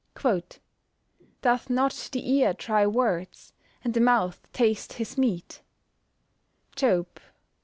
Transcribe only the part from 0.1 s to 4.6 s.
[Verse: "Doth not the ear try words? and the mouth